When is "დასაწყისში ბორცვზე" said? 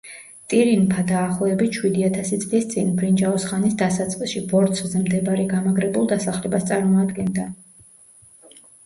3.81-5.03